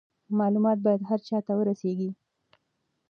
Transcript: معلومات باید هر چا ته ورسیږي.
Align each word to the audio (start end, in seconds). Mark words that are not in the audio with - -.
معلومات 0.39 0.77
باید 0.85 1.01
هر 1.09 1.19
چا 1.27 1.37
ته 1.45 1.53
ورسیږي. 1.55 2.09